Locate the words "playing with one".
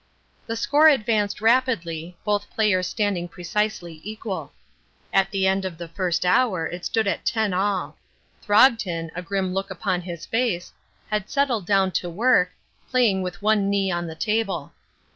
12.89-13.69